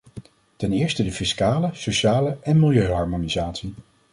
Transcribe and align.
Ten 0.55 0.71
eerste 0.71 1.03
de 1.03 1.11
fiscale, 1.11 1.69
sociale 1.73 2.37
en 2.43 2.59
milieuharmonisatie. 2.59 3.73